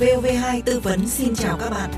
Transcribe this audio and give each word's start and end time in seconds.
Vv2 0.00 0.62
tư 0.64 0.80
vấn 0.80 1.08
xin 1.08 1.34
chào 1.34 1.58
các 1.60 1.70
bạn. 1.70 1.90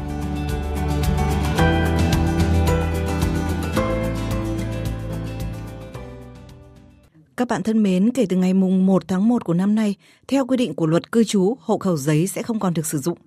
Các 7.36 7.48
bạn 7.48 7.62
thân 7.62 7.82
mến, 7.82 8.10
kể 8.14 8.26
từ 8.28 8.36
ngày 8.36 8.54
mùng 8.54 8.86
1 8.86 9.02
tháng 9.08 9.28
1 9.28 9.44
của 9.44 9.54
năm 9.54 9.74
nay, 9.74 9.94
theo 10.28 10.46
quy 10.46 10.56
định 10.56 10.74
của 10.74 10.86
luật 10.86 11.12
cư 11.12 11.24
trú, 11.24 11.56
hộ 11.60 11.78
khẩu 11.78 11.96
giấy 11.96 12.26
sẽ 12.26 12.42
không 12.42 12.60
còn 12.60 12.74
được 12.74 12.86
sử 12.86 12.98
dụng. 12.98 13.18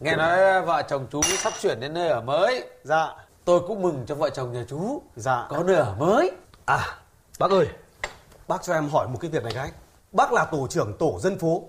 Nghe 0.00 0.16
nói 0.16 0.62
vợ 0.62 0.82
chồng 0.90 1.06
chú 1.10 1.22
sắp 1.22 1.52
chuyển 1.60 1.80
đến 1.80 1.94
nơi 1.94 2.08
ở 2.08 2.20
mới. 2.20 2.64
Dạ. 2.84 3.06
Tôi 3.44 3.60
cũng 3.66 3.82
mừng 3.82 4.04
cho 4.06 4.14
vợ 4.14 4.30
chồng 4.30 4.52
nhà 4.52 4.64
chú. 4.68 5.02
Dạ. 5.16 5.46
Có 5.48 5.62
nơi 5.62 5.76
ở 5.76 5.96
mới. 5.98 6.30
À, 6.64 6.78
bác 7.38 7.50
ơi, 7.50 7.66
bác 8.48 8.62
cho 8.62 8.74
em 8.74 8.88
hỏi 8.88 9.08
một 9.08 9.18
cái 9.20 9.30
việc 9.30 9.42
này 9.42 9.52
cái. 9.54 9.70
Bác 10.12 10.32
là 10.32 10.44
tổ 10.44 10.66
trưởng 10.70 10.96
tổ 10.98 11.18
dân 11.20 11.38
phố. 11.38 11.64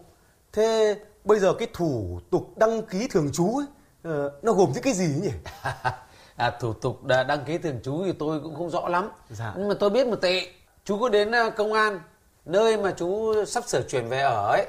Thế 0.54 0.95
bây 1.23 1.40
giờ 1.40 1.54
cái 1.54 1.68
thủ 1.73 2.20
tục 2.31 2.58
đăng 2.58 2.86
ký 2.86 3.08
thường 3.08 3.31
trú 3.34 3.58
ấy, 3.58 3.66
ờ, 4.04 4.31
nó 4.41 4.54
gồm 4.54 4.72
những 4.73 4.84
cái 4.84 4.94
gì 4.94 5.16
nhỉ? 5.22 5.31
à, 6.36 6.52
thủ 6.59 6.73
tục 6.73 7.04
đăng 7.04 7.45
ký 7.45 7.58
thường 7.58 7.80
trú 7.84 8.04
thì 8.05 8.12
tôi 8.12 8.40
cũng 8.40 8.55
không 8.55 8.70
rõ 8.70 8.88
lắm. 8.88 9.09
Dạ. 9.30 9.54
Nhưng 9.58 9.67
mà 9.67 9.76
tôi 9.80 9.90
biết 9.90 10.08
một 10.08 10.22
tệ. 10.22 10.48
Chú 10.86 11.00
có 11.00 11.09
đến 11.09 11.31
à, 11.31 11.50
công 11.50 11.73
an, 11.73 12.00
nơi 12.45 12.78
mà 12.78 12.94
chú 12.98 13.34
sắp 13.45 13.64
sửa 13.67 13.81
chuyển 13.90 14.08
về 14.09 14.22
ở 14.22 14.48
ấy. 14.52 14.67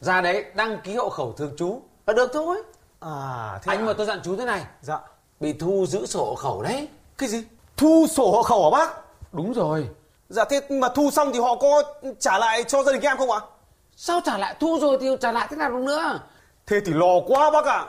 Ra 0.00 0.20
đấy 0.20 0.44
đăng 0.54 0.80
ký 0.84 0.94
hộ 0.94 1.08
khẩu 1.08 1.32
thường 1.32 1.54
trú 1.56 1.82
là 2.06 2.12
được 2.12 2.30
thôi. 2.32 2.62
À, 3.00 3.58
thế 3.62 3.72
Anh 3.72 3.78
à? 3.78 3.84
mà 3.84 3.92
tôi 3.92 4.06
dặn 4.06 4.20
chú 4.24 4.36
thế 4.36 4.44
này. 4.44 4.64
Dạ. 4.82 4.98
Bị 5.40 5.52
thu 5.52 5.86
giữ 5.86 6.06
sổ 6.06 6.24
hộ 6.24 6.34
khẩu 6.34 6.62
đấy. 6.62 6.88
Cái 7.18 7.28
gì? 7.28 7.44
Thu 7.76 8.06
sổ 8.10 8.30
hộ 8.30 8.42
khẩu 8.42 8.70
hả 8.70 8.78
bác? 8.78 8.96
Đúng 9.32 9.52
rồi. 9.52 9.88
Dạ 10.32 10.44
thế 10.50 10.60
mà 10.70 10.88
thu 10.94 11.10
xong 11.10 11.30
thì 11.32 11.38
họ 11.38 11.56
có 11.56 11.82
trả 12.20 12.38
lại 12.38 12.64
cho 12.64 12.82
gia 12.82 12.92
đình 12.92 13.02
em 13.02 13.16
không 13.16 13.30
ạ? 13.30 13.40
Sao 13.96 14.20
trả 14.24 14.38
lại 14.38 14.56
thu 14.60 14.78
rồi 14.80 14.98
thì 15.00 15.06
trả 15.20 15.32
lại 15.32 15.46
thế 15.50 15.56
nào 15.56 15.70
được 15.70 15.84
nữa? 15.84 16.20
Thế 16.66 16.80
thì 16.86 16.92
lo 16.92 17.20
quá 17.26 17.50
bác 17.50 17.66
ạ. 17.66 17.84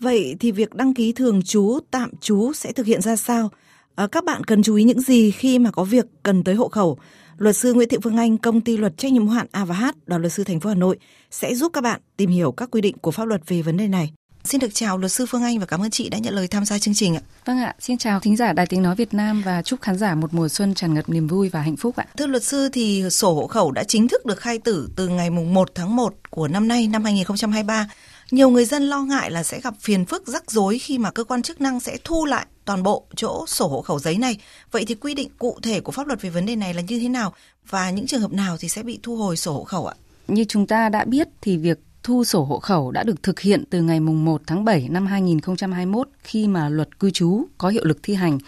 Vậy 0.00 0.36
thì 0.40 0.52
việc 0.52 0.74
đăng 0.74 0.94
ký 0.94 1.12
thường 1.12 1.42
trú, 1.42 1.78
tạm 1.90 2.10
trú 2.20 2.52
sẽ 2.52 2.72
thực 2.72 2.86
hiện 2.86 3.00
ra 3.00 3.16
sao? 3.16 3.50
À, 3.94 4.06
các 4.12 4.24
bạn 4.24 4.44
cần 4.44 4.62
chú 4.62 4.74
ý 4.74 4.84
những 4.84 5.00
gì 5.00 5.30
khi 5.30 5.58
mà 5.58 5.70
có 5.70 5.84
việc 5.84 6.06
cần 6.22 6.44
tới 6.44 6.54
hộ 6.54 6.68
khẩu? 6.68 6.98
Luật 7.36 7.56
sư 7.56 7.74
Nguyễn 7.74 7.88
Thị 7.88 7.96
Phương 8.02 8.16
Anh, 8.16 8.38
công 8.38 8.60
ty 8.60 8.76
luật 8.76 8.96
trách 8.96 9.12
nhiệm 9.12 9.26
hữu 9.26 9.34
hạn 9.34 9.46
A 9.52 9.64
và 9.64 9.74
H, 9.74 9.84
đoàn 10.06 10.22
luật 10.22 10.32
sư 10.32 10.44
thành 10.44 10.60
phố 10.60 10.68
Hà 10.68 10.74
Nội 10.74 10.98
sẽ 11.30 11.54
giúp 11.54 11.72
các 11.72 11.80
bạn 11.80 12.00
tìm 12.16 12.30
hiểu 12.30 12.52
các 12.52 12.70
quy 12.70 12.80
định 12.80 12.98
của 12.98 13.10
pháp 13.10 13.24
luật 13.24 13.40
về 13.46 13.62
vấn 13.62 13.76
đề 13.76 13.88
này. 13.88 14.12
Xin 14.46 14.60
được 14.60 14.74
chào 14.74 14.98
luật 14.98 15.12
sư 15.12 15.26
Phương 15.26 15.42
Anh 15.42 15.58
và 15.58 15.66
cảm 15.66 15.82
ơn 15.82 15.90
chị 15.90 16.08
đã 16.08 16.18
nhận 16.18 16.34
lời 16.34 16.48
tham 16.48 16.64
gia 16.64 16.78
chương 16.78 16.94
trình 16.94 17.16
ạ. 17.16 17.20
Vâng 17.44 17.58
ạ, 17.58 17.74
xin 17.80 17.98
chào 17.98 18.20
thính 18.20 18.36
giả 18.36 18.52
Đài 18.52 18.66
Tiếng 18.66 18.82
Nói 18.82 18.94
Việt 18.94 19.14
Nam 19.14 19.42
và 19.44 19.62
chúc 19.62 19.80
khán 19.80 19.98
giả 19.98 20.14
một 20.14 20.34
mùa 20.34 20.48
xuân 20.48 20.74
tràn 20.74 20.94
ngập 20.94 21.08
niềm 21.08 21.26
vui 21.26 21.48
và 21.48 21.62
hạnh 21.62 21.76
phúc 21.76 21.96
ạ. 21.96 22.06
Thưa 22.16 22.26
luật 22.26 22.44
sư 22.44 22.68
thì 22.72 23.04
sổ 23.10 23.34
hộ 23.34 23.46
khẩu 23.46 23.70
đã 23.70 23.84
chính 23.84 24.08
thức 24.08 24.26
được 24.26 24.40
khai 24.40 24.58
tử 24.58 24.88
từ 24.96 25.08
ngày 25.08 25.30
mùng 25.30 25.54
1 25.54 25.70
tháng 25.74 25.96
1 25.96 26.14
của 26.30 26.48
năm 26.48 26.68
nay 26.68 26.88
năm 26.88 27.04
2023. 27.04 27.90
Nhiều 28.30 28.50
người 28.50 28.64
dân 28.64 28.82
lo 28.82 29.02
ngại 29.02 29.30
là 29.30 29.42
sẽ 29.42 29.60
gặp 29.60 29.74
phiền 29.80 30.04
phức 30.04 30.26
rắc 30.26 30.50
rối 30.50 30.78
khi 30.78 30.98
mà 30.98 31.10
cơ 31.10 31.24
quan 31.24 31.42
chức 31.42 31.60
năng 31.60 31.80
sẽ 31.80 31.96
thu 32.04 32.24
lại 32.24 32.46
toàn 32.64 32.82
bộ 32.82 33.06
chỗ 33.16 33.44
sổ 33.46 33.68
hộ 33.68 33.82
khẩu 33.82 33.98
giấy 33.98 34.18
này. 34.18 34.36
Vậy 34.70 34.84
thì 34.86 34.94
quy 34.94 35.14
định 35.14 35.28
cụ 35.38 35.58
thể 35.62 35.80
của 35.80 35.92
pháp 35.92 36.06
luật 36.06 36.22
về 36.22 36.30
vấn 36.30 36.46
đề 36.46 36.56
này 36.56 36.74
là 36.74 36.82
như 36.82 36.98
thế 36.98 37.08
nào 37.08 37.32
và 37.68 37.90
những 37.90 38.06
trường 38.06 38.20
hợp 38.20 38.32
nào 38.32 38.56
thì 38.60 38.68
sẽ 38.68 38.82
bị 38.82 38.98
thu 39.02 39.16
hồi 39.16 39.36
sổ 39.36 39.52
hộ 39.52 39.64
khẩu 39.64 39.86
ạ? 39.86 39.94
Như 40.28 40.44
chúng 40.44 40.66
ta 40.66 40.88
đã 40.88 41.04
biết 41.04 41.28
thì 41.40 41.56
việc 41.56 41.78
thu 42.06 42.24
sổ 42.24 42.44
hộ 42.44 42.58
khẩu 42.58 42.90
đã 42.90 43.02
được 43.02 43.22
thực 43.22 43.40
hiện 43.40 43.64
từ 43.70 43.82
ngày 43.82 44.00
1 44.00 44.42
tháng 44.46 44.64
7 44.64 44.88
năm 44.90 45.06
2021 45.06 46.08
khi 46.18 46.48
mà 46.48 46.68
luật 46.68 46.98
cư 46.98 47.10
trú 47.10 47.44
có 47.58 47.68
hiệu 47.68 47.84
lực 47.84 47.98
thi 48.02 48.14
hành. 48.14 48.38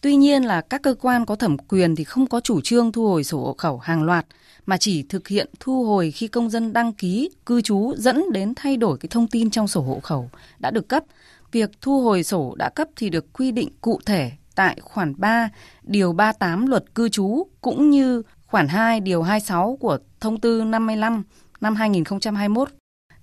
Tuy 0.00 0.16
nhiên 0.16 0.42
là 0.42 0.60
các 0.60 0.82
cơ 0.82 0.94
quan 1.00 1.26
có 1.26 1.36
thẩm 1.36 1.58
quyền 1.58 1.96
thì 1.96 2.04
không 2.04 2.26
có 2.26 2.40
chủ 2.40 2.60
trương 2.60 2.92
thu 2.92 3.08
hồi 3.08 3.24
sổ 3.24 3.38
hộ 3.38 3.54
khẩu 3.58 3.78
hàng 3.78 4.02
loạt, 4.02 4.26
mà 4.66 4.76
chỉ 4.76 5.02
thực 5.02 5.28
hiện 5.28 5.48
thu 5.60 5.84
hồi 5.84 6.10
khi 6.10 6.28
công 6.28 6.50
dân 6.50 6.72
đăng 6.72 6.92
ký, 6.92 7.30
cư 7.46 7.60
trú 7.60 7.94
dẫn 7.96 8.24
đến 8.32 8.52
thay 8.56 8.76
đổi 8.76 8.98
cái 8.98 9.08
thông 9.08 9.26
tin 9.26 9.50
trong 9.50 9.68
sổ 9.68 9.80
hộ 9.80 10.00
khẩu 10.00 10.30
đã 10.58 10.70
được 10.70 10.88
cấp. 10.88 11.04
Việc 11.52 11.70
thu 11.80 12.02
hồi 12.02 12.24
sổ 12.24 12.54
đã 12.58 12.68
cấp 12.68 12.88
thì 12.96 13.10
được 13.10 13.32
quy 13.32 13.52
định 13.52 13.68
cụ 13.80 14.00
thể 14.06 14.32
tại 14.54 14.78
khoản 14.82 15.14
3 15.16 15.48
điều 15.82 16.12
38 16.12 16.66
luật 16.66 16.94
cư 16.94 17.08
trú 17.08 17.46
cũng 17.60 17.90
như 17.90 18.22
khoản 18.46 18.68
2 18.68 19.00
điều 19.00 19.22
26 19.22 19.76
của 19.80 19.98
thông 20.20 20.40
tư 20.40 20.64
55 20.64 21.22
năm 21.60 21.74
2021 21.74 22.68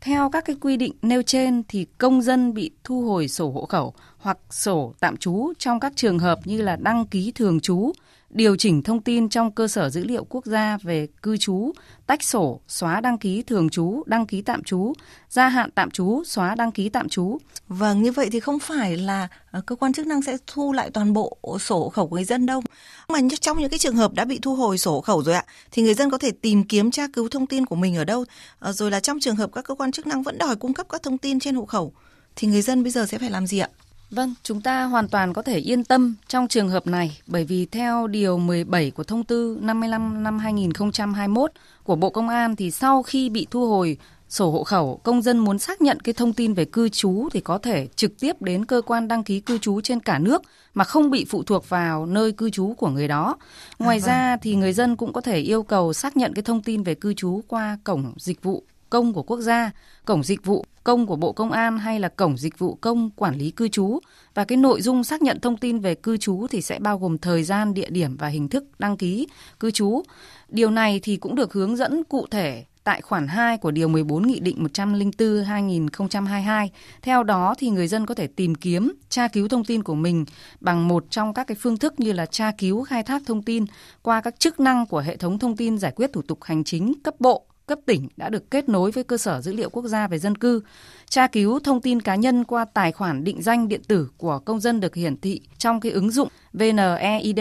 theo 0.06 0.30
các 0.30 0.46
cái 0.46 0.56
quy 0.62 0.78
định 0.78 0.94
nêu 1.02 1.22
trên 1.22 1.64
thì 1.68 1.86
công 1.98 2.22
dân 2.22 2.54
bị 2.54 2.72
thu 2.84 3.02
hồi 3.02 3.28
sổ 3.28 3.52
hộ 3.52 3.66
khẩu 3.66 3.94
hoặc 4.18 4.38
sổ 4.50 4.94
tạm 5.00 5.18
trú 5.18 5.54
trong 5.58 5.80
các 5.80 5.94
trường 5.96 6.20
hợp 6.20 6.40
như 6.44 6.62
là 6.62 6.76
đăng 6.76 7.06
ký 7.06 7.32
thường 7.36 7.60
trú, 7.60 7.92
điều 8.30 8.56
chỉnh 8.56 8.84
thông 8.84 9.02
tin 9.02 9.30
trong 9.30 9.52
cơ 9.52 9.68
sở 9.68 9.90
dữ 9.90 10.04
liệu 10.04 10.24
quốc 10.24 10.46
gia 10.46 10.78
về 10.78 11.08
cư 11.22 11.38
trú, 11.38 11.72
tách 12.08 12.24
sổ, 12.24 12.60
xóa 12.68 13.02
đăng 13.02 13.18
ký 13.18 13.44
thường 13.44 13.70
trú, 13.70 14.04
đăng 14.06 14.26
ký 14.26 14.42
tạm 14.42 14.64
trú, 14.64 14.94
gia 15.30 15.48
hạn 15.48 15.72
tạm 15.72 15.92
trú, 15.92 16.24
xóa 16.26 16.56
đăng 16.56 16.72
ký 16.72 16.90
tạm 16.90 17.10
trú. 17.10 17.38
Vâng, 17.68 18.02
như 18.02 18.12
vậy 18.12 18.30
thì 18.32 18.40
không 18.40 18.60
phải 18.60 18.98
là 18.98 19.28
ờ, 19.52 19.62
cơ 19.66 19.76
quan 19.76 19.94
chức 19.94 20.08
năng 20.08 20.22
sẽ 20.22 20.38
thu 20.48 20.74
lại 20.74 20.90
toàn 20.90 21.14
bộ 21.14 21.38
sổ 21.60 21.90
khẩu 21.90 22.08
của 22.08 22.16
người 22.16 22.26
dân 22.26 22.46
đâu. 22.46 22.62
Mà 23.10 23.20
trong 23.42 23.60
những 23.60 23.70
cái 23.70 23.80
trường 23.80 23.96
hợp 23.96 24.14
đã 24.14 24.26
bị 24.26 24.40
thu 24.42 24.56
hồi 24.56 24.78
sổ 24.78 25.02
khẩu 25.02 25.24
rồi 25.24 25.36
ạ, 25.36 25.46
thì 25.72 25.82
người 25.82 25.94
dân 25.94 26.10
có 26.10 26.18
thể 26.18 26.32
tìm 26.32 26.64
kiếm 26.64 26.92
tra 26.92 27.08
cứu 27.14 27.30
thông 27.30 27.48
tin 27.48 27.66
của 27.66 27.76
mình 27.76 27.96
ở 27.96 28.04
đâu. 28.04 28.26
Ờ, 28.60 28.72
rồi 28.72 28.92
là 28.92 29.00
trong 29.00 29.20
trường 29.20 29.36
hợp 29.36 29.50
các 29.54 29.66
cơ 29.66 29.76
quan 29.76 29.92
chức 29.92 30.08
năng 30.08 30.24
vẫn 30.24 30.38
đòi 30.38 30.56
cung 30.56 30.74
cấp 30.74 30.88
các 30.90 31.04
thông 31.04 31.18
tin 31.18 31.40
trên 31.40 31.56
hộ 31.56 31.66
khẩu, 31.66 31.94
thì 32.36 32.48
người 32.48 32.62
dân 32.62 32.84
bây 32.84 32.92
giờ 32.92 33.06
sẽ 33.06 33.18
phải 33.18 33.30
làm 33.30 33.48
gì 33.48 33.60
ạ? 33.60 33.70
Vâng, 34.16 34.34
chúng 34.44 34.62
ta 34.62 34.84
hoàn 34.84 35.08
toàn 35.08 35.34
có 35.34 35.42
thể 35.42 35.58
yên 35.58 35.84
tâm 35.84 36.16
trong 36.28 36.48
trường 36.48 36.70
hợp 36.70 36.88
này 36.88 37.18
bởi 37.28 37.46
vì 37.46 37.66
theo 37.66 38.08
điều 38.08 38.38
17 38.38 38.92
của 38.92 39.04
thông 39.04 39.24
tư 39.24 39.58
55 39.62 40.24
năm 40.24 40.40
2021 40.40 41.52
của 41.84 41.96
Bộ 41.96 42.10
Công 42.10 42.30
an 42.30 42.56
thì 42.56 42.72
sau 42.72 43.04
khi 43.04 43.30
bị 43.30 43.48
thu 43.52 43.70
hồi 43.70 43.98
sổ 44.30 44.52
hộ 44.52 44.64
khẩu, 44.64 45.00
công 45.04 45.22
dân 45.22 45.38
muốn 45.38 45.60
xác 45.60 45.82
nhận 45.82 46.00
cái 46.00 46.14
thông 46.14 46.34
tin 46.34 46.54
về 46.54 46.66
cư 46.66 46.90
trú 46.90 47.30
thì 47.34 47.42
có 47.42 47.58
thể 47.58 47.88
trực 47.96 48.20
tiếp 48.20 48.42
đến 48.42 48.66
cơ 48.66 48.82
quan 48.86 49.08
đăng 49.08 49.24
ký 49.24 49.40
cư 49.40 49.58
trú 49.58 49.82
trên 49.82 50.00
cả 50.00 50.20
nước 50.20 50.42
mà 50.74 50.84
không 50.84 51.12
bị 51.12 51.26
phụ 51.30 51.44
thuộc 51.44 51.70
vào 51.70 52.06
nơi 52.06 52.32
cư 52.32 52.50
trú 52.50 52.74
của 52.74 52.90
người 52.90 53.08
đó. 53.08 53.38
Ngoài 53.80 53.98
à, 53.98 54.00
vâng. 54.00 54.08
ra 54.08 54.38
thì 54.42 54.56
người 54.56 54.74
dân 54.74 54.96
cũng 54.96 55.14
có 55.14 55.22
thể 55.22 55.40
yêu 55.40 55.64
cầu 55.64 55.94
xác 55.94 56.18
nhận 56.18 56.34
cái 56.34 56.44
thông 56.44 56.62
tin 56.62 56.84
về 56.84 56.96
cư 56.96 57.14
trú 57.14 57.42
qua 57.48 57.78
cổng 57.84 58.14
dịch 58.18 58.44
vụ 58.44 58.64
công 58.96 59.14
của 59.14 59.24
quốc 59.24 59.40
gia, 59.40 59.72
cổng 60.06 60.24
dịch 60.24 60.46
vụ 60.46 60.66
công 60.84 61.06
của 61.06 61.16
Bộ 61.16 61.32
Công 61.32 61.52
an 61.52 61.78
hay 61.78 62.00
là 62.00 62.10
cổng 62.10 62.38
dịch 62.38 62.60
vụ 62.60 62.76
công 62.76 63.10
quản 63.10 63.36
lý 63.36 63.52
cư 63.52 63.68
trú 63.68 64.00
và 64.34 64.46
cái 64.46 64.58
nội 64.58 64.82
dung 64.82 65.04
xác 65.04 65.22
nhận 65.22 65.40
thông 65.40 65.58
tin 65.58 65.80
về 65.80 65.96
cư 65.96 66.18
trú 66.18 66.48
thì 66.50 66.62
sẽ 66.62 66.80
bao 66.80 67.00
gồm 67.00 67.18
thời 67.18 67.44
gian, 67.44 67.74
địa 67.74 67.90
điểm 67.90 68.18
và 68.18 68.28
hình 68.28 68.50
thức 68.50 68.80
đăng 68.80 68.98
ký 68.98 69.28
cư 69.60 69.72
trú. 69.72 70.02
Điều 70.50 70.72
này 70.72 71.00
thì 71.04 71.18
cũng 71.18 71.36
được 71.36 71.54
hướng 71.54 71.76
dẫn 71.76 72.04
cụ 72.04 72.28
thể 72.32 72.66
tại 72.84 73.02
khoản 73.02 73.28
2 73.28 73.58
của 73.58 73.72
điều 73.72 73.88
14 73.88 74.28
Nghị 74.28 74.40
định 74.40 74.64
104/2022. 74.64 76.70
Theo 77.02 77.24
đó 77.24 77.56
thì 77.58 77.70
người 77.70 77.88
dân 77.88 78.06
có 78.06 78.14
thể 78.14 78.28
tìm 78.28 78.56
kiếm, 78.56 78.94
tra 79.10 79.28
cứu 79.28 79.48
thông 79.48 79.66
tin 79.66 79.84
của 79.84 79.96
mình 79.96 80.26
bằng 80.60 80.88
một 80.88 81.06
trong 81.10 81.34
các 81.34 81.48
cái 81.48 81.58
phương 81.60 81.78
thức 81.78 82.00
như 82.00 82.12
là 82.12 82.26
tra 82.26 82.52
cứu 82.58 82.84
khai 82.84 83.04
thác 83.04 83.22
thông 83.26 83.44
tin 83.44 83.66
qua 84.02 84.22
các 84.22 84.40
chức 84.40 84.60
năng 84.60 84.86
của 84.86 85.00
hệ 85.00 85.18
thống 85.18 85.40
thông 85.40 85.58
tin 85.58 85.78
giải 85.78 85.92
quyết 85.96 86.14
thủ 86.14 86.22
tục 86.22 86.44
hành 86.44 86.64
chính 86.64 86.94
cấp 87.04 87.16
bộ 87.20 87.46
cấp 87.68 87.80
tỉnh 87.86 88.08
đã 88.18 88.30
được 88.30 88.52
kết 88.52 88.70
nối 88.70 88.92
với 88.92 89.04
cơ 89.04 89.18
sở 89.18 89.42
dữ 89.42 89.54
liệu 89.54 89.70
quốc 89.70 89.86
gia 89.86 90.08
về 90.08 90.20
dân 90.20 90.38
cư, 90.38 90.62
tra 91.10 91.28
cứu 91.28 91.60
thông 91.60 91.82
tin 91.82 92.02
cá 92.02 92.16
nhân 92.16 92.44
qua 92.44 92.66
tài 92.66 92.92
khoản 92.92 93.24
định 93.24 93.42
danh 93.42 93.68
điện 93.68 93.82
tử 93.88 94.10
của 94.18 94.40
công 94.40 94.60
dân 94.60 94.80
được 94.80 94.96
hiển 94.96 95.18
thị 95.18 95.42
trong 95.58 95.80
cái 95.80 95.92
ứng 95.92 96.12
dụng 96.12 96.28
VNEID 96.54 97.40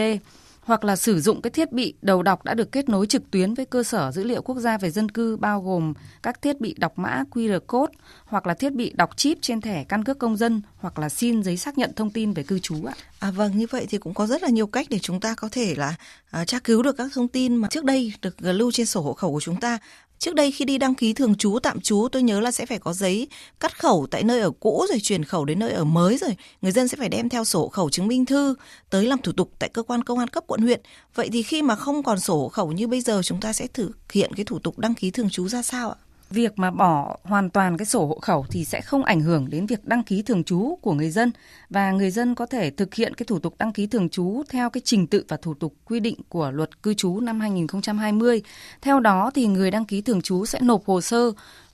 hoặc 0.64 0.84
là 0.84 0.96
sử 0.96 1.20
dụng 1.20 1.42
cái 1.42 1.50
thiết 1.50 1.72
bị 1.72 1.94
đầu 2.02 2.22
đọc 2.22 2.44
đã 2.44 2.54
được 2.54 2.72
kết 2.72 2.88
nối 2.88 3.06
trực 3.06 3.30
tuyến 3.30 3.54
với 3.54 3.66
cơ 3.66 3.82
sở 3.82 4.10
dữ 4.12 4.24
liệu 4.24 4.42
quốc 4.42 4.58
gia 4.58 4.78
về 4.78 4.90
dân 4.90 5.08
cư 5.08 5.36
bao 5.36 5.60
gồm 5.60 5.94
các 6.22 6.42
thiết 6.42 6.60
bị 6.60 6.74
đọc 6.78 6.98
mã 6.98 7.24
QR 7.30 7.60
code 7.60 7.92
hoặc 8.24 8.46
là 8.46 8.54
thiết 8.54 8.72
bị 8.72 8.92
đọc 8.94 9.16
chip 9.16 9.38
trên 9.40 9.60
thẻ 9.60 9.84
căn 9.84 10.04
cước 10.04 10.18
công 10.18 10.36
dân 10.36 10.62
hoặc 10.76 10.98
là 10.98 11.08
xin 11.08 11.42
giấy 11.42 11.56
xác 11.56 11.78
nhận 11.78 11.92
thông 11.96 12.10
tin 12.10 12.32
về 12.32 12.42
cư 12.42 12.58
trú 12.58 12.84
ạ. 12.84 12.94
À 13.18 13.30
vâng, 13.30 13.58
như 13.58 13.66
vậy 13.70 13.86
thì 13.90 13.98
cũng 13.98 14.14
có 14.14 14.26
rất 14.26 14.42
là 14.42 14.48
nhiều 14.48 14.66
cách 14.66 14.86
để 14.90 14.98
chúng 14.98 15.20
ta 15.20 15.34
có 15.34 15.48
thể 15.52 15.74
là 15.76 15.94
uh, 16.40 16.46
tra 16.46 16.58
cứu 16.58 16.82
được 16.82 16.96
các 16.96 17.10
thông 17.14 17.28
tin 17.28 17.56
mà 17.56 17.68
trước 17.68 17.84
đây 17.84 18.12
được 18.22 18.36
lưu 18.38 18.72
trên 18.72 18.86
sổ 18.86 19.00
hộ 19.00 19.12
khẩu 19.12 19.32
của 19.32 19.40
chúng 19.40 19.60
ta 19.60 19.78
Trước 20.18 20.34
đây 20.34 20.50
khi 20.50 20.64
đi 20.64 20.78
đăng 20.78 20.94
ký 20.94 21.12
thường 21.12 21.34
trú, 21.34 21.58
tạm 21.62 21.80
trú, 21.80 22.08
tôi 22.12 22.22
nhớ 22.22 22.40
là 22.40 22.50
sẽ 22.50 22.66
phải 22.66 22.78
có 22.78 22.92
giấy 22.92 23.28
cắt 23.60 23.78
khẩu 23.78 24.06
tại 24.10 24.22
nơi 24.22 24.40
ở 24.40 24.50
cũ 24.60 24.86
rồi 24.88 25.00
chuyển 25.00 25.24
khẩu 25.24 25.44
đến 25.44 25.58
nơi 25.58 25.70
ở 25.70 25.84
mới 25.84 26.16
rồi. 26.16 26.36
Người 26.62 26.72
dân 26.72 26.88
sẽ 26.88 26.96
phải 26.96 27.08
đem 27.08 27.28
theo 27.28 27.44
sổ 27.44 27.68
khẩu 27.68 27.90
chứng 27.90 28.06
minh 28.06 28.26
thư 28.26 28.54
tới 28.90 29.06
làm 29.06 29.22
thủ 29.22 29.32
tục 29.32 29.52
tại 29.58 29.68
cơ 29.68 29.82
quan 29.82 30.04
công 30.04 30.18
an 30.18 30.28
cấp 30.28 30.44
quận 30.46 30.60
huyện. 30.60 30.80
Vậy 31.14 31.28
thì 31.32 31.42
khi 31.42 31.62
mà 31.62 31.76
không 31.76 32.02
còn 32.02 32.20
sổ 32.20 32.48
khẩu 32.48 32.72
như 32.72 32.86
bây 32.86 33.00
giờ, 33.00 33.20
chúng 33.24 33.40
ta 33.40 33.52
sẽ 33.52 33.66
thực 33.66 34.12
hiện 34.12 34.32
cái 34.34 34.44
thủ 34.44 34.58
tục 34.58 34.78
đăng 34.78 34.94
ký 34.94 35.10
thường 35.10 35.30
trú 35.30 35.48
ra 35.48 35.62
sao 35.62 35.90
ạ? 35.90 35.96
Việc 36.34 36.58
mà 36.58 36.70
bỏ 36.70 37.16
hoàn 37.22 37.50
toàn 37.50 37.76
cái 37.76 37.86
sổ 37.86 38.06
hộ 38.06 38.18
khẩu 38.22 38.46
thì 38.50 38.64
sẽ 38.64 38.80
không 38.80 39.04
ảnh 39.04 39.20
hưởng 39.20 39.50
đến 39.50 39.66
việc 39.66 39.84
đăng 39.84 40.02
ký 40.02 40.22
thường 40.22 40.44
trú 40.44 40.78
của 40.82 40.92
người 40.92 41.10
dân 41.10 41.32
và 41.70 41.90
người 41.90 42.10
dân 42.10 42.34
có 42.34 42.46
thể 42.46 42.70
thực 42.70 42.94
hiện 42.94 43.14
cái 43.14 43.24
thủ 43.26 43.38
tục 43.38 43.54
đăng 43.58 43.72
ký 43.72 43.86
thường 43.86 44.08
trú 44.08 44.42
theo 44.48 44.70
cái 44.70 44.80
trình 44.84 45.06
tự 45.06 45.24
và 45.28 45.36
thủ 45.36 45.54
tục 45.54 45.74
quy 45.84 46.00
định 46.00 46.16
của 46.28 46.50
luật 46.50 46.82
cư 46.82 46.94
trú 46.94 47.20
năm 47.20 47.40
2020. 47.40 48.42
Theo 48.80 49.00
đó 49.00 49.30
thì 49.34 49.46
người 49.46 49.70
đăng 49.70 49.84
ký 49.84 50.00
thường 50.00 50.22
trú 50.22 50.46
sẽ 50.46 50.60
nộp 50.62 50.84
hồ 50.86 51.00
sơ 51.00 51.32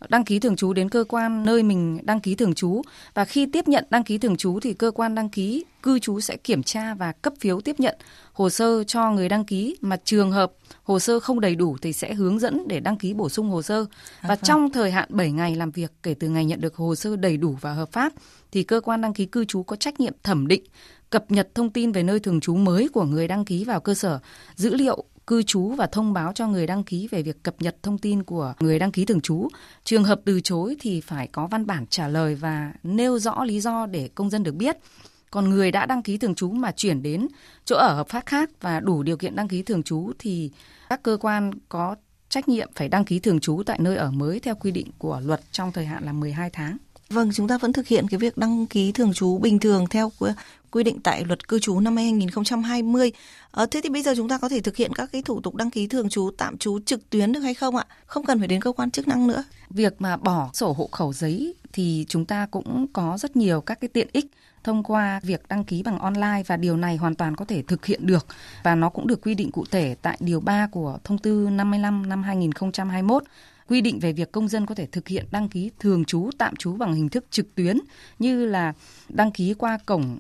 đăng 0.09 0.25
ký 0.25 0.39
thường 0.39 0.57
trú 0.57 0.73
đến 0.73 0.89
cơ 0.89 1.05
quan 1.09 1.45
nơi 1.45 1.63
mình 1.63 1.99
đăng 2.03 2.21
ký 2.21 2.35
thường 2.35 2.55
trú 2.55 2.83
và 3.15 3.25
khi 3.25 3.47
tiếp 3.47 3.69
nhận 3.69 3.85
đăng 3.91 4.05
ký 4.05 4.19
thường 4.19 4.37
trú 4.37 4.61
thì 4.61 4.75
cơ 4.75 4.91
quan 4.91 5.15
đăng 5.15 5.29
ký 5.29 5.65
cư 5.83 5.99
trú 5.99 6.21
sẽ 6.21 6.37
kiểm 6.37 6.63
tra 6.63 6.95
và 6.95 7.13
cấp 7.13 7.33
phiếu 7.41 7.61
tiếp 7.61 7.81
nhận 7.81 7.99
hồ 8.33 8.51
sơ 8.51 8.85
cho 8.85 9.11
người 9.11 9.29
đăng 9.29 9.45
ký 9.45 9.77
mà 9.81 9.97
trường 10.05 10.33
hợp 10.33 10.53
hồ 10.83 10.99
sơ 10.99 11.21
không 11.21 11.41
đầy 11.41 11.55
đủ 11.55 11.77
thì 11.83 11.93
sẽ 11.93 12.15
hướng 12.15 12.39
dẫn 12.39 12.69
để 12.69 12.81
đăng 12.81 12.97
ký 12.97 13.15
bổ 13.15 13.29
sung 13.29 13.51
hồ 13.51 13.63
sơ. 13.63 13.87
À, 14.21 14.29
và 14.29 14.29
vâng. 14.29 14.39
trong 14.43 14.71
thời 14.71 14.91
hạn 14.91 15.09
7 15.11 15.33
ngày 15.33 15.55
làm 15.57 15.71
việc 15.71 15.93
kể 16.03 16.15
từ 16.15 16.29
ngày 16.29 16.45
nhận 16.45 16.61
được 16.61 16.77
hồ 16.77 16.95
sơ 16.95 17.17
đầy 17.17 17.37
đủ 17.37 17.57
và 17.61 17.73
hợp 17.73 17.93
pháp 17.93 18.13
thì 18.53 18.63
cơ 18.63 18.81
quan 18.81 19.01
đăng 19.01 19.15
ký 19.15 19.27
cư 19.27 19.45
trú 19.45 19.63
có 19.63 19.77
trách 19.77 20.01
nhiệm 20.01 20.15
thẩm 20.23 20.47
định, 20.47 20.65
cập 21.11 21.31
nhật 21.31 21.49
thông 21.55 21.71
tin 21.71 21.93
về 21.93 22.03
nơi 22.03 22.21
thường 22.21 22.41
trú 22.41 22.57
mới 22.57 22.89
của 22.89 23.05
người 23.05 23.29
đăng 23.29 23.45
ký 23.45 23.65
vào 23.65 23.81
cơ 23.81 23.95
sở 23.95 24.19
dữ 24.57 24.75
liệu 24.75 25.05
cư 25.27 25.43
trú 25.43 25.69
và 25.69 25.87
thông 25.87 26.13
báo 26.13 26.33
cho 26.33 26.47
người 26.47 26.67
đăng 26.67 26.85
ký 26.85 27.09
về 27.11 27.23
việc 27.23 27.43
cập 27.43 27.55
nhật 27.63 27.77
thông 27.83 27.99
tin 27.99 28.23
của 28.23 28.55
người 28.61 28.79
đăng 28.79 28.93
ký 28.93 29.05
thường 29.05 29.21
trú. 29.21 29.49
Trường 29.85 30.05
hợp 30.05 30.21
từ 30.25 30.41
chối 30.41 30.77
thì 30.81 31.01
phải 31.01 31.27
có 31.27 31.47
văn 31.47 31.67
bản 31.67 31.87
trả 31.87 32.09
lời 32.09 32.35
và 32.35 32.73
nêu 32.83 33.19
rõ 33.19 33.45
lý 33.45 33.61
do 33.61 33.87
để 33.87 34.11
công 34.15 34.31
dân 34.31 34.43
được 34.43 34.55
biết. 34.55 34.77
Còn 35.31 35.51
người 35.51 35.71
đã 35.71 35.87
đăng 35.87 36.03
ký 36.03 36.19
thường 36.19 36.35
trú 36.35 36.51
mà 36.51 36.73
chuyển 36.73 37.03
đến 37.03 37.29
chỗ 37.65 37.77
ở 37.77 37.95
hợp 37.95 38.09
pháp 38.09 38.27
khác 38.27 38.51
và 38.61 38.81
đủ 38.81 39.03
điều 39.03 39.17
kiện 39.17 39.37
đăng 39.37 39.49
ký 39.49 39.63
thường 39.63 39.83
trú 39.83 40.13
thì 40.19 40.51
các 40.89 41.03
cơ 41.03 41.17
quan 41.21 41.51
có 41.69 41.97
trách 42.29 42.49
nhiệm 42.49 42.69
phải 42.75 42.89
đăng 42.89 43.05
ký 43.05 43.19
thường 43.19 43.41
trú 43.41 43.63
tại 43.67 43.79
nơi 43.81 43.97
ở 43.97 44.11
mới 44.11 44.41
theo 44.41 44.55
quy 44.55 44.71
định 44.71 44.87
của 44.99 45.21
luật 45.25 45.41
trong 45.53 45.73
thời 45.73 45.87
hạn 45.87 46.05
là 46.05 46.13
12 46.13 46.51
tháng. 46.51 46.77
Vâng, 47.11 47.31
chúng 47.35 47.49
ta 47.49 47.59
vẫn 47.59 47.73
thực 47.73 47.87
hiện 47.87 48.09
cái 48.09 48.19
việc 48.19 48.39
đăng 48.39 48.67
ký 48.67 48.93
thường 48.93 49.13
trú 49.13 49.39
bình 49.39 49.59
thường 49.59 49.87
theo 49.91 50.13
quy 50.71 50.83
định 50.83 51.01
tại 51.03 51.25
luật 51.25 51.49
cư 51.49 51.59
trú 51.59 51.81
năm 51.81 51.97
2020. 51.97 53.13
Ờ, 53.51 53.67
thế 53.67 53.81
thì 53.83 53.89
bây 53.89 54.03
giờ 54.03 54.15
chúng 54.17 54.29
ta 54.29 54.39
có 54.39 54.49
thể 54.49 54.61
thực 54.61 54.77
hiện 54.77 54.93
các 54.95 55.09
cái 55.13 55.23
thủ 55.23 55.41
tục 55.41 55.55
đăng 55.55 55.71
ký 55.71 55.87
thường 55.87 56.09
trú 56.09 56.31
tạm 56.37 56.59
trú 56.59 56.81
trực 56.81 57.11
tuyến 57.11 57.33
được 57.33 57.41
hay 57.41 57.55
không 57.55 57.77
ạ? 57.77 57.85
Không 58.07 58.25
cần 58.25 58.39
phải 58.39 58.49
đến 58.49 58.61
cơ 58.61 58.73
quan 58.73 58.91
chức 58.91 59.09
năng 59.09 59.27
nữa. 59.27 59.45
Việc 59.71 60.01
mà 60.01 60.17
bỏ 60.17 60.51
sổ 60.53 60.73
hộ 60.73 60.89
khẩu 60.93 61.13
giấy 61.13 61.55
thì 61.73 62.05
chúng 62.09 62.25
ta 62.25 62.47
cũng 62.47 62.87
có 62.93 63.19
rất 63.19 63.37
nhiều 63.37 63.61
các 63.61 63.81
cái 63.81 63.89
tiện 63.89 64.09
ích 64.13 64.27
thông 64.65 64.83
qua 64.83 65.21
việc 65.23 65.49
đăng 65.49 65.65
ký 65.65 65.83
bằng 65.83 65.99
online 65.99 66.43
và 66.47 66.57
điều 66.57 66.77
này 66.77 66.97
hoàn 66.97 67.15
toàn 67.15 67.37
có 67.37 67.45
thể 67.45 67.63
thực 67.63 67.87
hiện 67.87 68.07
được 68.07 68.27
và 68.63 68.75
nó 68.75 68.89
cũng 68.89 69.07
được 69.07 69.21
quy 69.23 69.35
định 69.35 69.51
cụ 69.51 69.65
thể 69.71 69.97
tại 70.03 70.17
điều 70.21 70.41
3 70.41 70.67
của 70.67 70.99
thông 71.05 71.19
tư 71.19 71.49
55 71.53 72.09
năm 72.09 72.23
2021 72.23 73.25
quy 73.69 73.81
định 73.81 73.99
về 73.99 74.13
việc 74.13 74.33
công 74.33 74.49
dân 74.49 74.67
có 74.67 74.75
thể 74.75 74.87
thực 74.87 75.09
hiện 75.09 75.27
đăng 75.31 75.49
ký 75.49 75.71
thường 75.79 76.05
trú 76.05 76.31
tạm 76.39 76.57
trú 76.57 76.77
bằng 76.77 76.95
hình 76.95 77.09
thức 77.09 77.25
trực 77.31 77.55
tuyến 77.55 77.79
như 78.19 78.47
là 78.47 78.73
đăng 79.09 79.33
ký 79.33 79.55
qua 79.55 79.79
cổng 79.87 80.19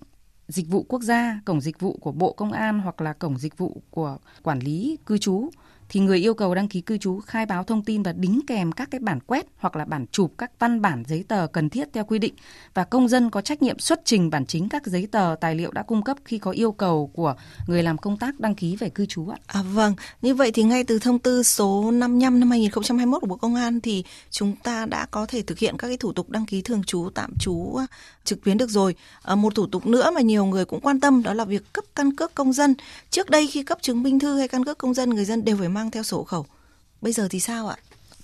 dịch 0.48 0.68
vụ 0.68 0.82
quốc 0.88 1.02
gia, 1.02 1.40
cổng 1.44 1.60
dịch 1.60 1.80
vụ 1.80 1.98
của 2.00 2.12
Bộ 2.12 2.32
Công 2.32 2.52
an 2.52 2.78
hoặc 2.78 3.00
là 3.00 3.12
cổng 3.12 3.38
dịch 3.38 3.58
vụ 3.58 3.82
của 3.90 4.18
quản 4.42 4.58
lý 4.58 4.98
cư 5.06 5.18
trú 5.18 5.50
thì 5.90 6.00
người 6.00 6.18
yêu 6.18 6.34
cầu 6.34 6.54
đăng 6.54 6.68
ký 6.68 6.80
cư 6.80 6.98
trú 6.98 7.20
khai 7.20 7.46
báo 7.46 7.64
thông 7.64 7.84
tin 7.84 8.02
và 8.02 8.12
đính 8.12 8.40
kèm 8.46 8.72
các 8.72 8.90
cái 8.90 8.98
bản 8.98 9.20
quét 9.20 9.46
hoặc 9.58 9.76
là 9.76 9.84
bản 9.84 10.06
chụp 10.12 10.32
các 10.38 10.50
văn 10.58 10.82
bản 10.82 11.02
giấy 11.08 11.24
tờ 11.28 11.46
cần 11.46 11.70
thiết 11.70 11.88
theo 11.92 12.04
quy 12.04 12.18
định 12.18 12.34
và 12.74 12.84
công 12.84 13.08
dân 13.08 13.30
có 13.30 13.40
trách 13.40 13.62
nhiệm 13.62 13.78
xuất 13.78 14.00
trình 14.04 14.30
bản 14.30 14.46
chính 14.46 14.68
các 14.68 14.86
giấy 14.86 15.08
tờ 15.12 15.34
tài 15.40 15.54
liệu 15.54 15.70
đã 15.70 15.82
cung 15.82 16.02
cấp 16.02 16.16
khi 16.24 16.38
có 16.38 16.50
yêu 16.50 16.72
cầu 16.72 17.10
của 17.14 17.34
người 17.66 17.82
làm 17.82 17.98
công 17.98 18.16
tác 18.16 18.40
đăng 18.40 18.54
ký 18.54 18.76
về 18.76 18.88
cư 18.88 19.06
trú 19.06 19.28
ạ. 19.28 19.36
À 19.46 19.62
vâng, 19.62 19.94
như 20.22 20.34
vậy 20.34 20.52
thì 20.52 20.62
ngay 20.62 20.84
từ 20.84 20.98
thông 20.98 21.18
tư 21.18 21.42
số 21.42 21.90
55 21.90 22.40
năm 22.40 22.50
2021 22.50 23.20
của 23.20 23.26
Bộ 23.26 23.36
Công 23.36 23.54
an 23.54 23.80
thì 23.80 24.04
chúng 24.30 24.56
ta 24.56 24.86
đã 24.86 25.06
có 25.10 25.26
thể 25.26 25.42
thực 25.42 25.58
hiện 25.58 25.76
các 25.76 25.88
cái 25.88 25.96
thủ 25.96 26.12
tục 26.12 26.30
đăng 26.30 26.46
ký 26.46 26.62
thường 26.62 26.82
trú 26.84 27.10
tạm 27.14 27.32
trú 27.40 27.76
à, 27.76 27.86
trực 28.24 28.44
tuyến 28.44 28.58
được 28.58 28.70
rồi. 28.70 28.94
À, 29.22 29.34
một 29.34 29.54
thủ 29.54 29.66
tục 29.66 29.86
nữa 29.86 30.10
mà 30.14 30.20
nhiều 30.20 30.44
người 30.44 30.64
cũng 30.64 30.80
quan 30.80 31.00
tâm 31.00 31.22
đó 31.22 31.34
là 31.34 31.44
việc 31.44 31.72
cấp 31.72 31.84
căn 31.94 32.16
cước 32.16 32.34
công 32.34 32.52
dân. 32.52 32.74
Trước 33.10 33.30
đây 33.30 33.46
khi 33.46 33.62
cấp 33.62 33.78
chứng 33.82 34.02
minh 34.02 34.18
thư 34.18 34.38
hay 34.38 34.48
căn 34.48 34.64
cước 34.64 34.78
công 34.78 34.94
dân 34.94 35.10
người 35.10 35.24
dân 35.24 35.44
đều 35.44 35.56
phải 35.56 35.68
mang 35.68 35.79
mang 35.80 35.90
theo 35.90 36.02
sổ 36.02 36.24
khẩu. 36.24 36.46
Bây 37.00 37.12
giờ 37.12 37.28
thì 37.30 37.40
sao 37.40 37.68
ạ? 37.68 37.76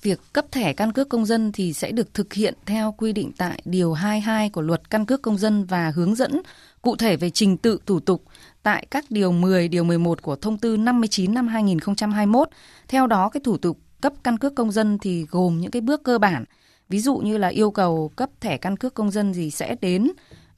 Việc 0.02 0.20
cấp 0.32 0.46
thẻ 0.52 0.72
căn 0.72 0.92
cước 0.92 1.08
công 1.08 1.26
dân 1.26 1.52
thì 1.52 1.72
sẽ 1.72 1.92
được 1.92 2.14
thực 2.14 2.32
hiện 2.32 2.54
theo 2.66 2.94
quy 2.98 3.12
định 3.12 3.32
tại 3.38 3.60
Điều 3.64 3.92
22 3.92 4.50
của 4.50 4.60
Luật 4.60 4.90
Căn 4.90 5.06
cước 5.06 5.22
Công 5.22 5.38
dân 5.38 5.64
và 5.64 5.90
hướng 5.90 6.14
dẫn 6.14 6.42
cụ 6.82 6.96
thể 6.96 7.16
về 7.16 7.30
trình 7.30 7.56
tự 7.56 7.78
thủ 7.86 8.00
tục 8.00 8.22
tại 8.62 8.86
các 8.90 9.04
Điều 9.10 9.32
10, 9.32 9.68
Điều 9.68 9.84
11 9.84 10.22
của 10.22 10.36
Thông 10.36 10.58
tư 10.58 10.76
59 10.76 11.34
năm 11.34 11.48
2021. 11.48 12.48
Theo 12.88 13.06
đó, 13.06 13.28
cái 13.28 13.40
thủ 13.44 13.56
tục 13.56 13.78
cấp 14.00 14.12
căn 14.24 14.38
cước 14.38 14.54
công 14.54 14.72
dân 14.72 14.98
thì 14.98 15.26
gồm 15.30 15.60
những 15.60 15.70
cái 15.70 15.82
bước 15.82 16.02
cơ 16.04 16.18
bản. 16.18 16.44
Ví 16.88 17.00
dụ 17.00 17.16
như 17.16 17.38
là 17.38 17.48
yêu 17.48 17.70
cầu 17.70 18.10
cấp 18.16 18.30
thẻ 18.40 18.56
căn 18.56 18.76
cước 18.76 18.94
công 18.94 19.10
dân 19.10 19.32
thì 19.32 19.50
sẽ 19.50 19.76
đến 19.80 20.12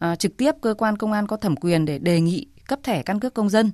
uh, 0.04 0.18
trực 0.18 0.36
tiếp 0.36 0.52
cơ 0.60 0.74
quan 0.74 0.96
công 0.96 1.12
an 1.12 1.26
có 1.26 1.36
thẩm 1.36 1.56
quyền 1.56 1.84
để 1.84 1.98
đề 1.98 2.20
nghị 2.20 2.46
cấp 2.68 2.78
thẻ 2.82 3.02
căn 3.02 3.20
cước 3.20 3.34
công 3.34 3.48
dân 3.48 3.70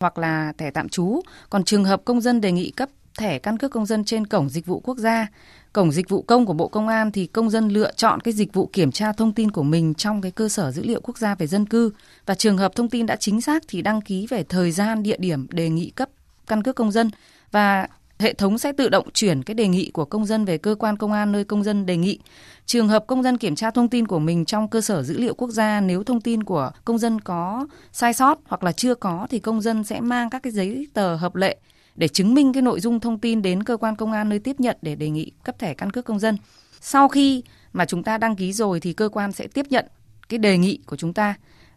hoặc 0.00 0.18
là 0.18 0.52
thẻ 0.58 0.70
tạm 0.70 0.88
trú. 0.88 1.20
Còn 1.50 1.64
trường 1.64 1.84
hợp 1.84 2.02
công 2.04 2.20
dân 2.20 2.40
đề 2.40 2.52
nghị 2.52 2.70
cấp 2.70 2.88
thẻ 3.18 3.38
căn 3.38 3.58
cước 3.58 3.70
công 3.70 3.86
dân 3.86 4.04
trên 4.04 4.26
cổng 4.26 4.48
dịch 4.48 4.66
vụ 4.66 4.80
quốc 4.80 4.98
gia, 4.98 5.26
cổng 5.72 5.92
dịch 5.92 6.08
vụ 6.08 6.22
công 6.22 6.46
của 6.46 6.52
Bộ 6.52 6.68
Công 6.68 6.88
an 6.88 7.12
thì 7.12 7.26
công 7.26 7.50
dân 7.50 7.68
lựa 7.68 7.92
chọn 7.96 8.20
cái 8.20 8.34
dịch 8.34 8.52
vụ 8.52 8.70
kiểm 8.72 8.92
tra 8.92 9.12
thông 9.12 9.32
tin 9.32 9.50
của 9.50 9.62
mình 9.62 9.94
trong 9.94 10.20
cái 10.20 10.30
cơ 10.30 10.48
sở 10.48 10.70
dữ 10.70 10.82
liệu 10.82 11.00
quốc 11.00 11.18
gia 11.18 11.34
về 11.34 11.46
dân 11.46 11.66
cư 11.66 11.90
và 12.26 12.34
trường 12.34 12.58
hợp 12.58 12.74
thông 12.74 12.88
tin 12.88 13.06
đã 13.06 13.16
chính 13.16 13.40
xác 13.40 13.62
thì 13.68 13.82
đăng 13.82 14.00
ký 14.00 14.26
về 14.30 14.42
thời 14.42 14.72
gian, 14.72 15.02
địa 15.02 15.16
điểm 15.18 15.46
đề 15.50 15.68
nghị 15.68 15.90
cấp 15.90 16.08
căn 16.46 16.62
cước 16.62 16.76
công 16.76 16.92
dân 16.92 17.10
và 17.50 17.88
hệ 18.20 18.32
thống 18.32 18.58
sẽ 18.58 18.72
tự 18.72 18.88
động 18.88 19.08
chuyển 19.14 19.42
cái 19.42 19.54
đề 19.54 19.68
nghị 19.68 19.90
của 19.90 20.04
công 20.04 20.26
dân 20.26 20.44
về 20.44 20.58
cơ 20.58 20.74
quan 20.78 20.96
công 20.96 21.12
an 21.12 21.32
nơi 21.32 21.44
công 21.44 21.64
dân 21.64 21.86
đề 21.86 21.96
nghị. 21.96 22.18
Trường 22.66 22.88
hợp 22.88 23.04
công 23.06 23.22
dân 23.22 23.38
kiểm 23.38 23.54
tra 23.54 23.70
thông 23.70 23.88
tin 23.88 24.06
của 24.06 24.18
mình 24.18 24.44
trong 24.44 24.68
cơ 24.68 24.80
sở 24.80 25.02
dữ 25.02 25.18
liệu 25.18 25.34
quốc 25.34 25.50
gia 25.50 25.80
nếu 25.80 26.02
thông 26.04 26.20
tin 26.20 26.44
của 26.44 26.70
công 26.84 26.98
dân 26.98 27.20
có 27.20 27.66
sai 27.92 28.12
sót 28.12 28.38
hoặc 28.44 28.64
là 28.64 28.72
chưa 28.72 28.94
có 28.94 29.26
thì 29.30 29.38
công 29.38 29.60
dân 29.60 29.84
sẽ 29.84 30.00
mang 30.00 30.30
các 30.30 30.42
cái 30.42 30.52
giấy 30.52 30.88
tờ 30.94 31.16
hợp 31.16 31.36
lệ 31.36 31.56
để 31.96 32.08
chứng 32.08 32.34
minh 32.34 32.52
cái 32.52 32.62
nội 32.62 32.80
dung 32.80 33.00
thông 33.00 33.18
tin 33.18 33.42
đến 33.42 33.62
cơ 33.62 33.76
quan 33.76 33.96
công 33.96 34.12
an 34.12 34.28
nơi 34.28 34.38
tiếp 34.38 34.56
nhận 34.58 34.76
để 34.82 34.94
đề 34.94 35.10
nghị 35.10 35.32
cấp 35.44 35.58
thẻ 35.58 35.74
căn 35.74 35.90
cước 35.90 36.04
công 36.04 36.18
dân. 36.18 36.36
Sau 36.80 37.08
khi 37.08 37.42
mà 37.72 37.84
chúng 37.84 38.02
ta 38.02 38.18
đăng 38.18 38.36
ký 38.36 38.52
rồi 38.52 38.80
thì 38.80 38.92
cơ 38.92 39.08
quan 39.08 39.32
sẽ 39.32 39.46
tiếp 39.46 39.66
nhận 39.70 39.86
cái 40.28 40.38
đề 40.38 40.58
nghị 40.58 40.78
của 40.86 40.96
chúng 40.96 41.12
ta 41.12 41.34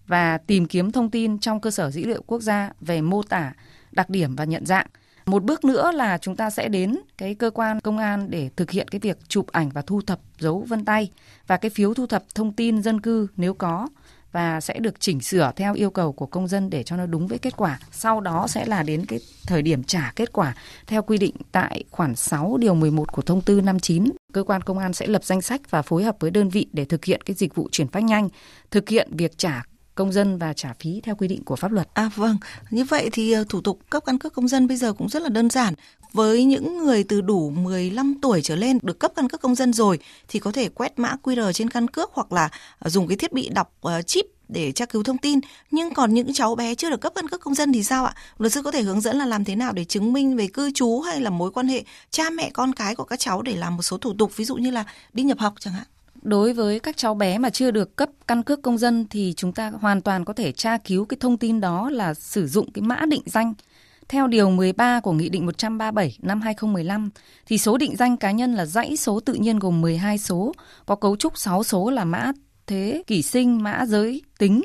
và 0.08 0.38
tìm 0.38 0.66
kiếm 0.66 0.92
thông 0.92 1.10
tin 1.10 1.40
trong 1.40 1.62
cơ 1.62 1.72
sở 1.72 1.92
dữ 1.92 2.06
liệu 2.06 2.22
quốc 2.28 2.42
gia 2.42 2.72
về 2.82 3.02
mô 3.02 3.24
tả, 3.24 3.54
đặc 3.92 4.10
điểm 4.10 4.36
và 4.36 4.44
nhận 4.44 4.66
dạng 4.66 4.88
một 5.26 5.44
bước 5.44 5.66
nữa 5.66 5.92
là 5.92 6.18
chúng 6.18 6.36
ta 6.36 6.50
sẽ 6.50 6.68
đến 6.68 6.96
cái 7.18 7.36
cơ 7.36 7.50
quan 7.50 7.80
công 7.80 7.98
an 7.98 8.30
để 8.30 8.50
thực 8.56 8.72
hiện 8.72 8.88
cái 8.88 9.00
việc 9.00 9.18
chụp 9.28 9.48
ảnh 9.52 9.70
và 9.70 9.82
thu 9.82 10.02
thập 10.02 10.20
dấu 10.40 10.66
vân 10.68 10.86
tay 10.86 11.12
và 11.48 11.58
cái 11.58 11.70
phiếu 11.70 11.94
thu 11.94 12.08
thập 12.08 12.24
thông 12.36 12.54
tin 12.54 12.82
dân 12.82 13.02
cư 13.02 13.28
nếu 13.38 13.54
có 13.54 13.88
và 14.34 14.62
sẽ 14.62 14.80
được 14.80 15.00
chỉnh 15.00 15.22
sửa 15.22 15.52
theo 15.56 15.74
yêu 15.74 15.90
cầu 15.90 16.12
của 16.12 16.26
công 16.26 16.48
dân 16.48 16.70
để 16.70 16.84
cho 16.84 16.98
nó 16.98 17.06
đúng 17.06 17.28
với 17.28 17.38
kết 17.38 17.58
quả. 17.58 17.80
Sau 17.92 18.22
đó 18.22 18.48
sẽ 18.48 18.66
là 18.66 18.84
đến 18.84 19.06
cái 19.06 19.20
thời 19.48 19.62
điểm 19.62 19.84
trả 19.84 20.14
kết 20.16 20.34
quả 20.34 20.56
theo 20.88 21.02
quy 21.02 21.18
định 21.18 21.36
tại 21.52 21.84
khoản 21.92 22.16
6 22.16 22.58
điều 22.58 22.76
11 22.76 23.12
của 23.12 23.22
thông 23.22 23.42
tư 23.42 23.62
59. 23.62 24.12
Cơ 24.34 24.44
quan 24.44 24.62
công 24.62 24.78
an 24.78 24.94
sẽ 24.94 25.08
lập 25.08 25.24
danh 25.24 25.42
sách 25.42 25.62
và 25.70 25.82
phối 25.82 26.04
hợp 26.04 26.16
với 26.20 26.32
đơn 26.32 26.50
vị 26.50 26.68
để 26.74 26.86
thực 26.86 27.06
hiện 27.06 27.22
cái 27.26 27.36
dịch 27.36 27.56
vụ 27.56 27.70
chuyển 27.72 27.88
phát 27.88 28.04
nhanh, 28.04 28.30
thực 28.72 28.90
hiện 28.90 29.10
việc 29.12 29.38
trả 29.38 29.64
công 29.96 30.12
dân 30.12 30.38
và 30.38 30.54
trả 30.54 30.74
phí 30.80 31.02
theo 31.04 31.16
quy 31.16 31.28
định 31.28 31.44
của 31.44 31.56
pháp 31.56 31.72
luật. 31.72 31.88
À 31.94 32.10
vâng, 32.16 32.38
như 32.70 32.84
vậy 32.84 33.10
thì 33.12 33.32
ờ, 33.32 33.44
thủ 33.50 33.62
tục 33.62 33.80
cấp 33.90 34.04
căn 34.06 34.18
cước 34.18 34.34
công 34.34 34.48
dân 34.48 34.68
bây 34.68 34.78
giờ 34.78 34.94
cũng 34.94 35.10
rất 35.10 35.22
là 35.22 35.30
đơn 35.30 35.50
giản. 35.50 35.74
Với 36.14 36.44
những 36.44 36.78
người 36.78 37.04
từ 37.04 37.22
đủ 37.22 37.50
15 37.50 38.16
tuổi 38.22 38.42
trở 38.42 38.56
lên 38.56 38.78
được 38.82 39.00
cấp 39.00 39.12
căn 39.16 39.30
cước 39.30 39.42
công 39.42 39.56
dân 39.56 39.74
rồi 39.74 40.00
thì 40.28 40.40
có 40.40 40.52
thể 40.52 40.70
quét 40.70 41.00
mã 41.00 41.16
QR 41.24 41.52
trên 41.52 41.70
căn 41.70 41.88
cước 41.88 42.12
hoặc 42.14 42.32
là 42.32 42.50
ờ, 42.80 42.90
dùng 42.90 43.08
cái 43.08 43.18
thiết 43.18 43.34
bị 43.34 43.50
đọc 43.50 43.74
ờ, 43.82 44.02
chip 44.02 44.26
để 44.48 44.72
tra 44.72 44.86
cứu 44.86 45.04
thông 45.04 45.18
tin. 45.18 45.40
Nhưng 45.72 45.94
còn 45.94 46.14
những 46.14 46.34
cháu 46.34 46.56
bé 46.56 46.76
chưa 46.76 46.90
được 46.90 47.02
cấp 47.02 47.14
căn 47.16 47.28
cước 47.28 47.42
công 47.42 47.56
dân 47.56 47.74
thì 47.74 47.84
sao 47.84 48.06
ạ? 48.06 48.16
Luật 48.38 48.54
sư 48.54 48.62
có 48.62 48.72
thể 48.72 48.82
hướng 48.82 49.02
dẫn 49.02 49.18
là 49.18 49.26
làm 49.26 49.44
thế 49.46 49.56
nào 49.56 49.74
để 49.74 49.86
chứng 49.86 50.14
minh 50.14 50.36
về 50.36 50.48
cư 50.48 50.72
trú 50.72 51.00
hay 51.00 51.22
là 51.22 51.30
mối 51.30 51.52
quan 51.52 51.68
hệ 51.68 51.84
cha 52.12 52.30
mẹ 52.30 52.50
con 52.54 52.74
cái 52.74 52.96
của 52.96 53.04
các 53.04 53.20
cháu 53.20 53.42
để 53.42 53.56
làm 53.56 53.76
một 53.76 53.84
số 53.84 53.98
thủ 53.98 54.14
tục 54.20 54.38
ví 54.38 54.46
dụ 54.46 54.56
như 54.56 54.72
là 54.72 54.84
đi 55.14 55.24
nhập 55.24 55.40
học 55.40 55.54
chẳng 55.60 55.74
hạn 55.74 55.86
đối 56.24 56.54
với 56.54 56.80
các 56.80 56.98
cháu 56.98 57.16
bé 57.16 57.38
mà 57.38 57.50
chưa 57.50 57.72
được 57.72 57.96
cấp 57.96 58.10
căn 58.28 58.44
cước 58.44 58.62
công 58.62 58.78
dân 58.78 59.06
thì 59.10 59.34
chúng 59.38 59.54
ta 59.54 59.70
hoàn 59.70 60.02
toàn 60.02 60.26
có 60.26 60.34
thể 60.34 60.52
tra 60.52 60.78
cứu 60.78 61.06
cái 61.06 61.18
thông 61.20 61.38
tin 61.38 61.62
đó 61.62 61.90
là 61.90 62.14
sử 62.14 62.48
dụng 62.48 62.72
cái 62.72 62.82
mã 62.82 63.06
định 63.08 63.22
danh. 63.26 63.54
Theo 64.08 64.28
điều 64.28 64.50
13 64.50 65.00
của 65.00 65.12
Nghị 65.12 65.30
định 65.30 65.46
137 65.46 66.18
năm 66.22 66.42
2015 66.42 67.10
thì 67.46 67.58
số 67.58 67.78
định 67.78 67.96
danh 67.96 68.18
cá 68.18 68.32
nhân 68.32 68.54
là 68.54 68.66
dãy 68.66 68.98
số 68.98 69.20
tự 69.20 69.34
nhiên 69.34 69.60
gồm 69.60 69.82
12 69.82 70.18
số, 70.18 70.54
có 70.86 70.96
cấu 70.96 71.16
trúc 71.16 71.38
6 71.38 71.64
số 71.64 71.90
là 71.90 72.06
mã 72.06 72.32
thế, 72.68 73.04
kỷ 73.08 73.22
sinh, 73.22 73.64
mã 73.64 73.86
giới, 73.86 74.22
tính, 74.38 74.62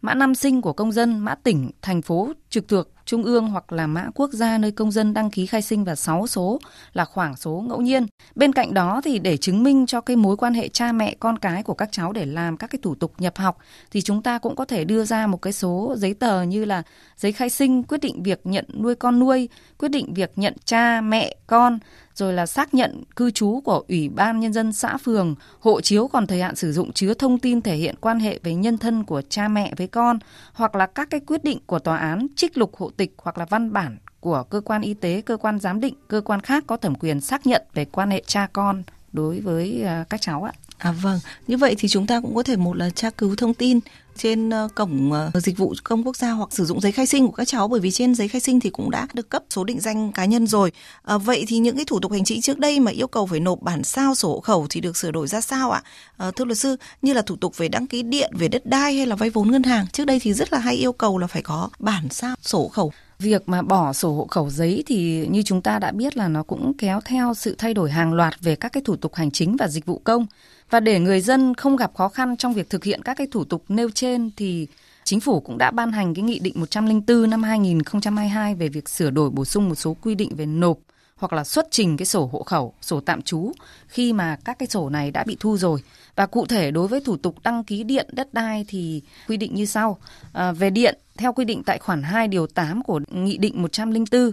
mã 0.00 0.14
năm 0.14 0.34
sinh 0.34 0.62
của 0.62 0.72
công 0.72 0.92
dân, 0.92 1.18
mã 1.18 1.34
tỉnh, 1.34 1.70
thành 1.82 2.02
phố 2.02 2.32
trực 2.50 2.68
thuộc 2.68 2.95
trung 3.06 3.24
ương 3.24 3.48
hoặc 3.48 3.72
là 3.72 3.86
mã 3.86 4.06
quốc 4.14 4.30
gia 4.32 4.58
nơi 4.58 4.70
công 4.70 4.90
dân 4.90 5.14
đăng 5.14 5.30
ký 5.30 5.46
khai 5.46 5.62
sinh 5.62 5.84
và 5.84 5.94
6 5.94 6.26
số 6.26 6.58
là 6.92 7.04
khoảng 7.04 7.36
số 7.36 7.64
ngẫu 7.68 7.80
nhiên. 7.80 8.06
Bên 8.34 8.52
cạnh 8.52 8.74
đó 8.74 9.00
thì 9.04 9.18
để 9.18 9.36
chứng 9.36 9.62
minh 9.62 9.86
cho 9.86 10.00
cái 10.00 10.16
mối 10.16 10.36
quan 10.36 10.54
hệ 10.54 10.68
cha 10.68 10.92
mẹ 10.92 11.14
con 11.20 11.38
cái 11.38 11.62
của 11.62 11.74
các 11.74 11.88
cháu 11.92 12.12
để 12.12 12.26
làm 12.26 12.56
các 12.56 12.70
cái 12.70 12.78
thủ 12.82 12.94
tục 12.94 13.12
nhập 13.18 13.36
học 13.36 13.58
thì 13.90 14.02
chúng 14.02 14.22
ta 14.22 14.38
cũng 14.38 14.56
có 14.56 14.64
thể 14.64 14.84
đưa 14.84 15.04
ra 15.04 15.26
một 15.26 15.42
cái 15.42 15.52
số 15.52 15.94
giấy 15.98 16.14
tờ 16.14 16.42
như 16.42 16.64
là 16.64 16.82
giấy 17.16 17.32
khai 17.32 17.50
sinh, 17.50 17.82
quyết 17.82 18.00
định 18.00 18.22
việc 18.22 18.40
nhận 18.44 18.64
nuôi 18.74 18.94
con 18.94 19.18
nuôi, 19.18 19.48
quyết 19.78 19.88
định 19.88 20.14
việc 20.14 20.32
nhận 20.36 20.54
cha 20.64 21.00
mẹ 21.00 21.36
con, 21.46 21.78
rồi 22.14 22.32
là 22.32 22.46
xác 22.46 22.74
nhận 22.74 23.04
cư 23.16 23.30
trú 23.30 23.60
của 23.64 23.84
Ủy 23.88 24.08
ban 24.08 24.40
Nhân 24.40 24.52
dân 24.52 24.72
xã 24.72 24.96
phường, 24.96 25.34
hộ 25.60 25.80
chiếu 25.80 26.08
còn 26.08 26.26
thời 26.26 26.42
hạn 26.42 26.56
sử 26.56 26.72
dụng 26.72 26.92
chứa 26.92 27.14
thông 27.14 27.38
tin 27.38 27.60
thể 27.60 27.76
hiện 27.76 27.94
quan 28.00 28.20
hệ 28.20 28.38
với 28.42 28.54
nhân 28.54 28.78
thân 28.78 29.04
của 29.04 29.22
cha 29.28 29.48
mẹ 29.48 29.72
với 29.76 29.86
con, 29.86 30.18
hoặc 30.52 30.74
là 30.74 30.86
các 30.86 31.10
cái 31.10 31.20
quyết 31.20 31.44
định 31.44 31.58
của 31.66 31.78
tòa 31.78 31.96
án 31.96 32.26
trích 32.36 32.58
lục 32.58 32.76
hộ 32.76 32.90
tịch 32.96 33.14
hoặc 33.18 33.38
là 33.38 33.44
văn 33.44 33.72
bản 33.72 33.98
của 34.20 34.42
cơ 34.42 34.60
quan 34.60 34.82
y 34.82 34.94
tế, 34.94 35.20
cơ 35.20 35.36
quan 35.36 35.58
giám 35.58 35.80
định, 35.80 35.94
cơ 36.08 36.20
quan 36.20 36.40
khác 36.40 36.64
có 36.66 36.76
thẩm 36.76 36.94
quyền 36.94 37.20
xác 37.20 37.46
nhận 37.46 37.62
về 37.74 37.84
quan 37.84 38.10
hệ 38.10 38.22
cha 38.26 38.48
con 38.52 38.82
đối 39.12 39.40
với 39.40 39.82
à, 39.82 40.04
các 40.10 40.20
cháu 40.20 40.42
ạ. 40.42 40.52
À 40.78 40.92
vâng, 40.92 41.20
như 41.46 41.56
vậy 41.56 41.74
thì 41.78 41.88
chúng 41.88 42.06
ta 42.06 42.20
cũng 42.20 42.34
có 42.34 42.42
thể 42.42 42.56
một 42.56 42.76
là 42.76 42.90
tra 42.90 43.10
cứu 43.10 43.36
thông 43.36 43.54
tin 43.54 43.80
trên 44.16 44.50
ờ, 44.50 44.68
cổng 44.74 45.12
ờ, 45.12 45.30
dịch 45.34 45.58
vụ 45.58 45.74
công 45.84 46.06
quốc 46.06 46.16
gia 46.16 46.30
hoặc 46.30 46.52
sử 46.52 46.64
dụng 46.64 46.80
giấy 46.80 46.92
khai 46.92 47.06
sinh 47.06 47.26
của 47.26 47.32
các 47.32 47.48
cháu 47.48 47.68
bởi 47.68 47.80
vì 47.80 47.90
trên 47.90 48.14
giấy 48.14 48.28
khai 48.28 48.40
sinh 48.40 48.60
thì 48.60 48.70
cũng 48.70 48.90
đã 48.90 49.06
được 49.14 49.28
cấp 49.28 49.42
số 49.50 49.64
định 49.64 49.80
danh 49.80 50.12
cá 50.12 50.24
nhân 50.24 50.46
rồi. 50.46 50.72
À, 51.02 51.18
vậy 51.18 51.44
thì 51.48 51.58
những 51.58 51.76
cái 51.76 51.84
thủ 51.84 52.00
tục 52.00 52.12
hành 52.12 52.24
chính 52.24 52.42
trước 52.42 52.58
đây 52.58 52.80
mà 52.80 52.92
yêu 52.92 53.06
cầu 53.06 53.26
phải 53.26 53.40
nộp 53.40 53.62
bản 53.62 53.84
sao 53.84 54.14
sổ 54.14 54.28
hộ 54.28 54.40
khẩu 54.40 54.66
thì 54.70 54.80
được 54.80 54.96
sửa 54.96 55.10
đổi 55.10 55.26
ra 55.26 55.40
sao 55.40 55.70
ạ? 55.70 55.82
À, 56.16 56.30
thưa 56.30 56.44
luật 56.44 56.58
sư, 56.58 56.76
như 57.02 57.12
là 57.12 57.22
thủ 57.22 57.36
tục 57.36 57.56
về 57.56 57.68
đăng 57.68 57.86
ký 57.86 58.02
điện, 58.02 58.30
về 58.38 58.48
đất 58.48 58.66
đai 58.66 58.96
hay 58.96 59.06
là 59.06 59.16
vay 59.16 59.30
vốn 59.30 59.50
ngân 59.50 59.62
hàng 59.62 59.86
trước 59.92 60.04
đây 60.04 60.20
thì 60.20 60.32
rất 60.32 60.52
là 60.52 60.58
hay 60.58 60.74
yêu 60.74 60.92
cầu 60.92 61.18
là 61.18 61.26
phải 61.26 61.42
có 61.42 61.70
bản 61.78 62.08
sao 62.10 62.34
sổ 62.42 62.58
hộ 62.58 62.68
khẩu. 62.68 62.92
Việc 63.18 63.48
mà 63.48 63.62
bỏ 63.62 63.92
sổ 63.92 64.12
hộ 64.12 64.26
khẩu 64.26 64.50
giấy 64.50 64.84
thì 64.86 65.26
như 65.26 65.42
chúng 65.42 65.62
ta 65.62 65.78
đã 65.78 65.92
biết 65.92 66.16
là 66.16 66.28
nó 66.28 66.42
cũng 66.42 66.72
kéo 66.78 67.00
theo 67.04 67.34
sự 67.34 67.54
thay 67.58 67.74
đổi 67.74 67.90
hàng 67.90 68.12
loạt 68.12 68.34
về 68.40 68.56
các 68.56 68.72
cái 68.72 68.82
thủ 68.84 68.96
tục 68.96 69.14
hành 69.14 69.30
chính 69.30 69.56
và 69.56 69.68
dịch 69.68 69.86
vụ 69.86 70.00
công. 70.04 70.26
Và 70.70 70.80
để 70.80 71.00
người 71.00 71.20
dân 71.20 71.54
không 71.54 71.76
gặp 71.76 71.94
khó 71.94 72.08
khăn 72.08 72.36
trong 72.36 72.52
việc 72.52 72.70
thực 72.70 72.84
hiện 72.84 73.02
các 73.02 73.16
cái 73.16 73.26
thủ 73.30 73.44
tục 73.44 73.64
nêu 73.68 73.90
trên 73.90 74.30
thì 74.36 74.66
Chính 75.06 75.20
phủ 75.20 75.40
cũng 75.40 75.58
đã 75.58 75.70
ban 75.70 75.92
hành 75.92 76.14
cái 76.14 76.22
nghị 76.22 76.38
định 76.38 76.54
104 76.56 77.30
năm 77.30 77.42
2022 77.42 78.54
về 78.54 78.68
việc 78.68 78.88
sửa 78.88 79.10
đổi 79.10 79.30
bổ 79.30 79.44
sung 79.44 79.68
một 79.68 79.74
số 79.74 79.96
quy 80.02 80.14
định 80.14 80.36
về 80.36 80.46
nộp 80.46 80.78
hoặc 81.16 81.32
là 81.32 81.44
xuất 81.44 81.66
trình 81.70 81.96
cái 81.96 82.06
sổ 82.06 82.28
hộ 82.32 82.42
khẩu, 82.42 82.74
sổ 82.80 83.00
tạm 83.00 83.22
trú 83.22 83.52
khi 83.88 84.12
mà 84.12 84.36
các 84.44 84.58
cái 84.58 84.66
sổ 84.66 84.88
này 84.88 85.10
đã 85.10 85.24
bị 85.26 85.36
thu 85.40 85.56
rồi. 85.56 85.80
Và 86.16 86.26
cụ 86.26 86.46
thể 86.46 86.70
đối 86.70 86.88
với 86.88 87.00
thủ 87.00 87.16
tục 87.16 87.36
đăng 87.44 87.64
ký 87.64 87.84
điện 87.84 88.06
đất 88.12 88.34
đai 88.34 88.64
thì 88.68 89.02
quy 89.28 89.36
định 89.36 89.54
như 89.54 89.66
sau. 89.66 89.98
À, 90.32 90.52
về 90.52 90.70
điện, 90.70 90.98
theo 91.18 91.32
quy 91.32 91.44
định 91.44 91.62
tại 91.62 91.78
khoản 91.78 92.02
2 92.02 92.28
điều 92.28 92.46
8 92.46 92.82
của 92.82 93.00
Nghị 93.10 93.38
định 93.38 93.62
104, 93.62 94.30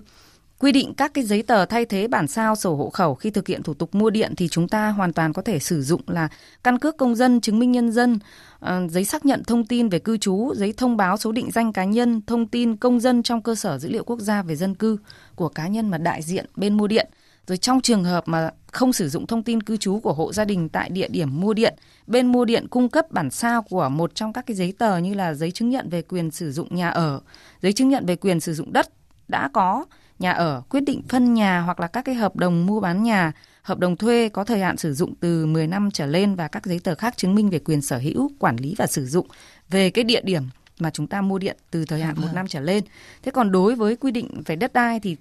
quy 0.64 0.72
định 0.72 0.94
các 0.94 1.14
cái 1.14 1.24
giấy 1.24 1.44
tờ 1.44 1.66
thay 1.66 1.86
thế 1.86 2.08
bản 2.08 2.28
sao 2.28 2.56
sổ 2.56 2.76
hộ 2.76 2.90
khẩu 2.90 3.16
khi 3.16 3.30
thực 3.30 3.48
hiện 3.48 3.64
thủ 3.64 3.74
tục 3.74 3.96
mua 3.96 4.10
điện 4.10 4.34
thì 4.38 4.48
chúng 4.48 4.68
ta 4.68 4.90
hoàn 4.90 5.14
toàn 5.14 5.34
có 5.34 5.42
thể 5.42 5.60
sử 5.60 5.82
dụng 5.82 6.02
là 6.08 6.28
căn 6.64 6.80
cước 6.80 6.98
công 6.98 7.16
dân, 7.16 7.42
chứng 7.42 7.60
minh 7.60 7.72
nhân 7.72 7.92
dân, 7.92 8.20
ờ, 8.60 8.88
giấy 8.90 9.06
xác 9.06 9.26
nhận 9.26 9.44
thông 9.44 9.66
tin 9.66 9.90
về 9.90 10.00
cư 10.00 10.18
trú, 10.18 10.54
giấy 10.56 10.74
thông 10.78 10.98
báo 10.98 11.18
số 11.18 11.32
định 11.32 11.52
danh 11.52 11.74
cá 11.74 11.84
nhân, 11.84 12.22
thông 12.28 12.48
tin 12.48 12.76
công 12.76 13.00
dân 13.00 13.24
trong 13.24 13.42
cơ 13.42 13.56
sở 13.56 13.78
dữ 13.78 13.90
liệu 13.90 14.04
quốc 14.04 14.20
gia 14.20 14.44
về 14.44 14.56
dân 14.56 14.76
cư 14.76 14.98
của 15.36 15.50
cá 15.50 15.68
nhân 15.68 15.90
mà 15.90 15.98
đại 15.98 16.22
diện 16.22 16.46
bên 16.56 16.78
mua 16.78 16.88
điện. 16.88 17.10
Rồi 17.48 17.58
trong 17.58 17.82
trường 17.82 18.04
hợp 18.04 18.24
mà 18.28 18.50
không 18.72 18.94
sử 18.94 19.10
dụng 19.10 19.28
thông 19.28 19.44
tin 19.44 19.64
cư 19.64 19.78
trú 19.78 20.00
của 20.00 20.14
hộ 20.14 20.34
gia 20.34 20.46
đình 20.46 20.70
tại 20.70 20.90
địa 20.90 21.08
điểm 21.08 21.42
mua 21.42 21.54
điện, 21.54 21.76
bên 22.08 22.28
mua 22.28 22.46
điện 22.46 22.68
cung 22.68 22.90
cấp 22.90 23.12
bản 23.12 23.30
sao 23.30 23.62
của 23.62 23.90
một 23.90 24.16
trong 24.16 24.34
các 24.34 24.46
cái 24.46 24.56
giấy 24.56 24.74
tờ 24.78 24.98
như 24.98 25.14
là 25.14 25.34
giấy 25.34 25.52
chứng 25.52 25.70
nhận 25.70 25.90
về 25.90 26.02
quyền 26.02 26.32
sử 26.32 26.52
dụng 26.52 26.76
nhà 26.76 26.90
ở, 26.90 27.22
giấy 27.62 27.74
chứng 27.74 27.90
nhận 27.90 28.06
về 28.06 28.16
quyền 28.16 28.40
sử 28.40 28.54
dụng 28.54 28.74
đất 28.74 28.90
đã 29.28 29.50
có 29.54 29.86
nhà 30.24 30.32
ở, 30.32 30.62
quyết 30.70 30.82
định 30.82 31.02
phân 31.10 31.34
nhà 31.34 31.60
hoặc 31.60 31.80
là 31.80 31.88
các 31.88 32.06
cái 32.06 32.16
hợp 32.16 32.36
đồng 32.36 32.66
mua 32.66 32.80
bán 32.80 33.04
nhà, 33.04 33.32
hợp 33.62 33.80
đồng 33.80 33.98
thuê 33.98 34.30
có 34.30 34.44
thời 34.44 34.60
hạn 34.60 34.78
sử 34.78 34.94
dụng 34.94 35.16
từ 35.20 35.46
10 35.46 35.68
năm 35.68 35.92
trở 35.92 36.06
lên 36.06 36.36
và 36.36 36.48
các 36.48 36.66
giấy 36.66 36.80
tờ 36.80 36.96
khác 36.96 37.18
chứng 37.18 37.36
minh 37.36 37.50
về 37.50 37.60
quyền 37.60 37.82
sở 37.82 37.98
hữu, 37.98 38.32
quản 38.40 38.56
lý 38.56 38.76
và 38.78 38.88
sử 38.88 39.06
dụng 39.06 39.28
về 39.70 39.90
cái 39.90 40.04
địa 40.04 40.22
điểm 40.22 40.44
mà 40.80 40.90
chúng 40.90 41.08
ta 41.08 41.22
mua 41.22 41.38
điện 41.38 41.58
từ 41.72 41.86
thời 41.86 42.02
hạn 42.02 42.16
một 42.16 42.26
vâng. 42.26 42.36
năm 42.36 42.48
trở 42.48 42.60
lên. 42.60 42.84
Thế 43.24 43.32
còn 43.32 43.52
đối 43.52 43.76
với 43.76 43.96
quy 43.96 44.12
định 44.12 44.42
về 44.46 44.56
đất 44.56 44.74
đai 44.74 45.00
thì 45.00 45.18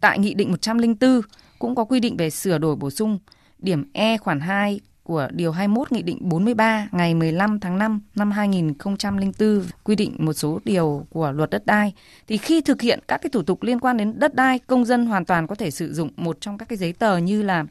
tại 0.00 0.18
Nghị 0.18 0.34
định 0.34 0.50
104 0.50 1.20
cũng 1.58 1.74
có 1.74 1.84
quy 1.84 2.00
định 2.00 2.16
về 2.16 2.30
sửa 2.30 2.58
đổi 2.58 2.76
bổ 2.76 2.90
sung 2.90 3.18
điểm 3.58 3.84
E 3.92 4.16
khoản 4.16 4.40
2 4.40 4.80
của 5.06 5.28
Điều 5.30 5.52
21 5.52 5.92
Nghị 5.92 6.02
định 6.02 6.18
43 6.20 6.88
ngày 6.92 7.14
15 7.14 7.60
tháng 7.60 7.78
5 7.78 8.00
năm 8.14 8.30
2004 8.30 9.62
quy 9.84 9.96
định 9.96 10.16
một 10.18 10.32
số 10.32 10.60
điều 10.64 11.06
của 11.10 11.32
luật 11.32 11.50
đất 11.50 11.66
đai. 11.66 11.92
Thì 12.26 12.36
khi 12.36 12.60
thực 12.60 12.80
hiện 12.80 13.00
các 13.08 13.18
cái 13.22 13.30
thủ 13.30 13.42
tục 13.42 13.62
liên 13.62 13.80
quan 13.80 13.96
đến 13.96 14.18
đất 14.18 14.34
đai, 14.34 14.58
công 14.58 14.84
dân 14.84 15.06
hoàn 15.06 15.24
toàn 15.24 15.46
có 15.46 15.54
thể 15.54 15.70
sử 15.70 15.94
dụng 15.94 16.10
một 16.16 16.36
trong 16.40 16.58
các 16.58 16.68
cái 16.68 16.76
giấy 16.76 16.92
tờ 16.92 17.16
như 17.16 17.42
là 17.42 17.64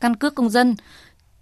căn 0.00 0.16
cước 0.16 0.34
công 0.34 0.50
dân, 0.50 0.76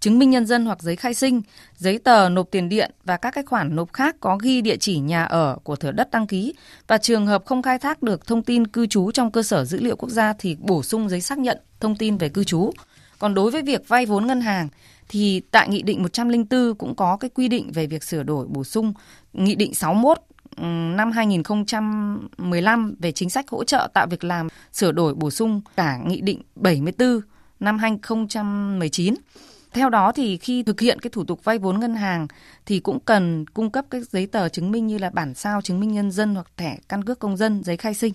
chứng 0.00 0.18
minh 0.18 0.30
nhân 0.30 0.46
dân 0.46 0.66
hoặc 0.66 0.82
giấy 0.82 0.96
khai 0.96 1.14
sinh, 1.14 1.42
giấy 1.76 1.98
tờ 1.98 2.28
nộp 2.28 2.50
tiền 2.50 2.68
điện 2.68 2.90
và 3.04 3.16
các 3.16 3.30
cái 3.34 3.44
khoản 3.44 3.76
nộp 3.76 3.92
khác 3.92 4.16
có 4.20 4.38
ghi 4.42 4.60
địa 4.60 4.76
chỉ 4.76 4.98
nhà 4.98 5.24
ở 5.24 5.58
của 5.62 5.76
thửa 5.76 5.92
đất 5.92 6.10
đăng 6.10 6.26
ký 6.26 6.54
và 6.86 6.98
trường 6.98 7.26
hợp 7.26 7.44
không 7.46 7.62
khai 7.62 7.78
thác 7.78 8.02
được 8.02 8.26
thông 8.26 8.42
tin 8.42 8.66
cư 8.66 8.86
trú 8.86 9.10
trong 9.10 9.30
cơ 9.30 9.42
sở 9.42 9.64
dữ 9.64 9.80
liệu 9.80 9.96
quốc 9.96 10.10
gia 10.10 10.32
thì 10.32 10.56
bổ 10.60 10.82
sung 10.82 11.08
giấy 11.08 11.20
xác 11.20 11.38
nhận 11.38 11.58
thông 11.80 11.96
tin 11.96 12.16
về 12.16 12.28
cư 12.28 12.44
trú. 12.44 12.70
Còn 13.18 13.34
đối 13.34 13.50
với 13.50 13.62
việc 13.62 13.88
vay 13.88 14.06
vốn 14.06 14.26
ngân 14.26 14.40
hàng 14.40 14.68
thì 15.08 15.40
tại 15.50 15.68
Nghị 15.68 15.82
định 15.82 16.02
104 16.02 16.74
cũng 16.74 16.94
có 16.94 17.16
cái 17.16 17.30
quy 17.34 17.48
định 17.48 17.72
về 17.72 17.86
việc 17.86 18.04
sửa 18.04 18.22
đổi 18.22 18.46
bổ 18.48 18.64
sung 18.64 18.92
Nghị 19.32 19.54
định 19.54 19.74
61 19.74 20.18
ừ, 20.56 20.64
năm 20.96 21.12
2015 21.12 22.94
về 22.98 23.12
chính 23.12 23.30
sách 23.30 23.48
hỗ 23.48 23.64
trợ 23.64 23.88
tạo 23.94 24.06
việc 24.10 24.24
làm 24.24 24.48
sửa 24.72 24.92
đổi 24.92 25.14
bổ 25.14 25.30
sung 25.30 25.60
cả 25.76 25.98
Nghị 26.06 26.20
định 26.20 26.42
74 26.56 27.20
năm 27.60 27.78
2019. 27.78 29.14
Theo 29.72 29.90
đó 29.90 30.12
thì 30.12 30.36
khi 30.36 30.62
thực 30.62 30.80
hiện 30.80 31.00
cái 31.00 31.10
thủ 31.10 31.24
tục 31.24 31.44
vay 31.44 31.58
vốn 31.58 31.80
ngân 31.80 31.94
hàng 31.94 32.26
thì 32.66 32.80
cũng 32.80 33.00
cần 33.00 33.46
cung 33.46 33.70
cấp 33.70 33.84
các 33.90 34.10
giấy 34.10 34.26
tờ 34.26 34.48
chứng 34.48 34.70
minh 34.70 34.86
như 34.86 34.98
là 34.98 35.10
bản 35.10 35.34
sao 35.34 35.62
chứng 35.62 35.80
minh 35.80 35.92
nhân 35.92 36.10
dân 36.10 36.34
hoặc 36.34 36.46
thẻ 36.56 36.78
căn 36.88 37.04
cước 37.04 37.18
công 37.18 37.36
dân, 37.36 37.62
giấy 37.64 37.76
khai 37.76 37.94
sinh. 37.94 38.12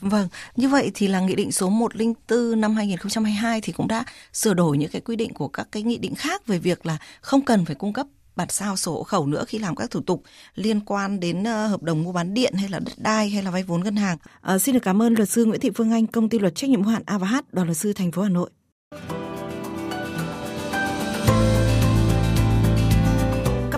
Vâng, 0.00 0.28
như 0.56 0.68
vậy 0.68 0.90
thì 0.94 1.08
là 1.08 1.20
nghị 1.20 1.34
định 1.34 1.52
số 1.52 1.68
104 1.68 2.60
năm 2.60 2.76
2022 2.76 3.60
thì 3.60 3.72
cũng 3.72 3.88
đã 3.88 4.04
sửa 4.32 4.54
đổi 4.54 4.78
những 4.78 4.90
cái 4.90 5.00
quy 5.00 5.16
định 5.16 5.34
của 5.34 5.48
các 5.48 5.68
cái 5.72 5.82
nghị 5.82 5.98
định 5.98 6.14
khác 6.14 6.46
về 6.46 6.58
việc 6.58 6.86
là 6.86 6.98
không 7.20 7.44
cần 7.44 7.64
phải 7.64 7.74
cung 7.74 7.92
cấp 7.92 8.06
bản 8.36 8.48
sao 8.50 8.76
sổ 8.76 8.92
hộ 8.92 9.02
khẩu 9.02 9.26
nữa 9.26 9.44
khi 9.48 9.58
làm 9.58 9.76
các 9.76 9.90
thủ 9.90 10.00
tục 10.00 10.22
liên 10.54 10.80
quan 10.80 11.20
đến 11.20 11.44
ờ, 11.44 11.66
hợp 11.66 11.82
đồng 11.82 12.04
mua 12.04 12.12
bán 12.12 12.34
điện 12.34 12.54
hay 12.54 12.68
là 12.68 12.78
đất 12.78 12.92
đai 12.96 13.30
hay 13.30 13.42
là 13.42 13.50
vay 13.50 13.62
vốn 13.62 13.84
ngân 13.84 13.96
hàng. 13.96 14.18
À, 14.40 14.58
xin 14.58 14.74
được 14.74 14.80
cảm 14.82 15.02
ơn 15.02 15.14
luật 15.14 15.28
sư 15.28 15.44
Nguyễn 15.44 15.60
Thị 15.60 15.70
Phương 15.74 15.92
Anh, 15.92 16.06
công 16.06 16.28
ty 16.28 16.38
luật 16.38 16.54
trách 16.54 16.70
nhiệm 16.70 16.82
hữu 16.82 16.92
hạn 16.92 17.02
A 17.06 17.18
và 17.18 17.26
H, 17.26 17.36
đoàn 17.52 17.66
luật 17.66 17.76
sư 17.76 17.92
thành 17.92 18.12
phố 18.12 18.22
Hà 18.22 18.28
Nội. 18.28 18.50